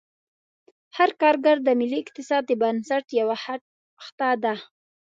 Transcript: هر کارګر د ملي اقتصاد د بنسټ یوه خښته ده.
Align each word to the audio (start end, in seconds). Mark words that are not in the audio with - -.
هر 0.97 1.09
کارګر 1.21 1.57
د 1.63 1.69
ملي 1.79 1.99
اقتصاد 2.03 2.43
د 2.47 2.51
بنسټ 2.61 3.05
یوه 3.19 3.35
خښته 3.43 4.29
ده. 4.43 4.55